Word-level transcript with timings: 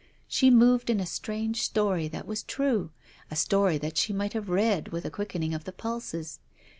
She 0.27 0.49
moved 0.49 0.89
in 0.89 0.99
a 0.99 1.05
strange 1.05 1.61
story 1.61 2.07
that 2.07 2.25
was 2.25 2.41
true, 2.41 2.89
a 3.29 3.35
story 3.35 3.77
that 3.77 3.97
she 3.97 4.11
might 4.13 4.33
have 4.33 4.49
read 4.49 4.87
with 4.87 5.05
a 5.05 5.11
quickening 5.11 5.53
of 5.53 5.65
the 5.65 5.71
pulses. 5.71 6.39